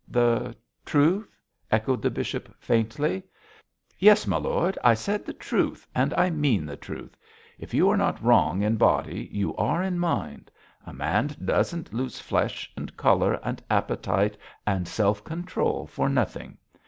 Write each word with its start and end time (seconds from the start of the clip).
'The 0.07 0.55
truth?' 0.83 1.27
echoed 1.71 2.01
the 2.01 2.09
bishop, 2.09 2.51
faintly. 2.59 3.21
'Yes, 3.99 4.25
my 4.25 4.37
lord, 4.37 4.75
I 4.83 4.95
said 4.95 5.27
the 5.27 5.31
truth, 5.33 5.85
and 5.93 6.11
I 6.15 6.31
mean 6.31 6.65
the 6.65 6.75
truth. 6.75 7.15
If 7.59 7.75
you 7.75 7.87
are 7.89 7.97
not 7.97 8.19
wrong 8.23 8.63
in 8.63 8.77
body 8.77 9.29
you 9.31 9.55
are 9.57 9.83
in 9.83 9.99
mind. 9.99 10.49
A 10.87 10.91
man 10.91 11.29
doesn't 11.45 11.93
lose 11.93 12.19
flesh, 12.19 12.71
and 12.75 12.97
colour, 12.97 13.35
and 13.43 13.61
appetite, 13.69 14.37
and 14.65 14.87
self 14.87 15.23
control 15.23 15.85
for 15.85 16.09
nothing. 16.09 16.57